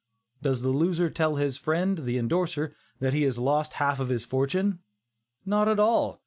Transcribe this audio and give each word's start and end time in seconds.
Does 0.41 0.63
the 0.63 0.69
loser 0.71 1.11
tell 1.11 1.35
his 1.35 1.57
friend, 1.57 1.99
the 1.99 2.17
indorser, 2.17 2.73
that 2.97 3.13
he 3.13 3.21
has 3.21 3.37
lost 3.37 3.73
half 3.73 3.99
of 3.99 4.09
his 4.09 4.25
fortune? 4.25 4.79
Not 5.45 5.67
at 5.67 5.79
all. 5.79 6.19